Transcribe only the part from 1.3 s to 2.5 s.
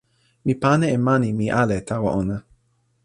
mi ale tawa ona.